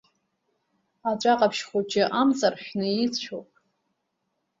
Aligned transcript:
Аҵәа 1.09 1.39
ҟаԥшь 1.39 1.63
хәыҷ 1.69 1.91
амцаршәны 2.19 2.87
ицәоуп. 3.03 3.49